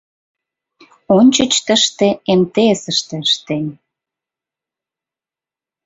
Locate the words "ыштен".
3.25-3.65